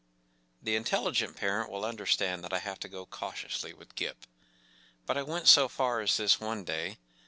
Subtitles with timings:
[0.63, 4.25] The intelligent parent will understand that I have to go cautiously with Gip.
[5.05, 6.97] But I went so far as this one day.